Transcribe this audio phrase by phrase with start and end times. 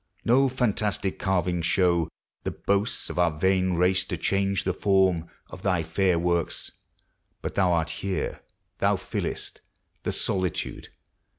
[0.25, 2.09] No fantastic carvings show
[2.41, 6.71] The boast of our vain race to change the form Of thy fair works.
[7.43, 8.39] But thou art here,—
[8.79, 9.61] thou fill'st
[10.01, 10.89] The solitude.